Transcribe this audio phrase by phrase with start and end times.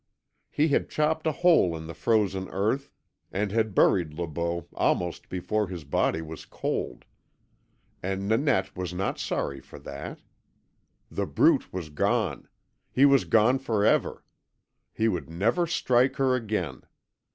[0.49, 2.89] He had chopped a hole in the frozen earth
[3.31, 7.05] and had buried Le Beau almost before his body was cold.
[8.01, 10.19] And Nanette was not sorry for that.
[11.11, 12.47] The Brute was gone.
[12.91, 14.25] He was gone for ever.
[14.91, 16.81] He would never strike her again.